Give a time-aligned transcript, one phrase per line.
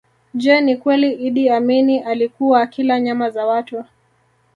[0.35, 3.83] Je ni kweli Iddi Amini alikuwa akila nyama za watu